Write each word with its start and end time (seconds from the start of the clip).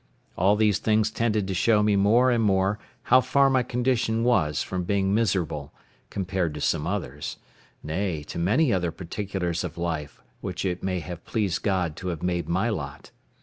All 0.35 0.55
these 0.55 0.79
things 0.79 1.11
tended 1.11 1.47
to 1.47 1.53
show 1.53 1.83
me 1.83 1.95
more 1.95 2.31
and 2.31 2.43
more 2.43 2.79
how 3.03 3.21
far 3.21 3.51
my 3.51 3.61
condition 3.61 4.23
was 4.23 4.63
from 4.63 4.83
being 4.83 5.13
miserable, 5.13 5.73
compared 6.09 6.55
to 6.55 6.59
some 6.59 6.87
others; 6.87 7.37
nay, 7.83 8.23
to 8.23 8.39
many 8.39 8.73
other 8.73 8.89
particulars 8.89 9.63
of 9.63 9.77
life 9.77 10.19
which 10.39 10.65
it 10.65 10.81
might 10.81 11.03
have 11.03 11.23
pleased 11.23 11.61
God 11.61 11.95
to 11.97 12.07
have 12.07 12.23
made 12.23 12.49
my 12.49 12.67
lot. 12.67 13.11